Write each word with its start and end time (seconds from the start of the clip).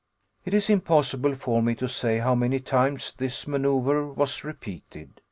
It 0.45 0.55
is 0.55 0.67
impossible 0.67 1.35
for 1.35 1.61
me 1.61 1.75
to 1.75 1.87
say 1.87 2.17
how 2.17 2.33
many 2.33 2.59
times 2.59 3.13
this 3.15 3.45
maneuver 3.47 4.07
was 4.07 4.43
repeated. 4.43 5.11